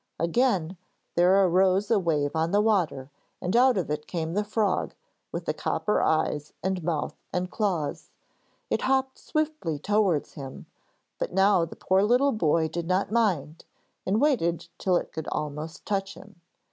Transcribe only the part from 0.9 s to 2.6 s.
there arose a wave on the